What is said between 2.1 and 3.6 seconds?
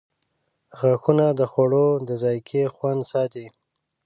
ذایقې خوند ساتي.